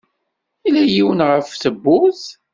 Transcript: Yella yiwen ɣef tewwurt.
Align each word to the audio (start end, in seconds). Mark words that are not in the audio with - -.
Yella 0.63 0.83
yiwen 0.85 1.19
ɣef 1.29 1.49
tewwurt. 1.61 2.23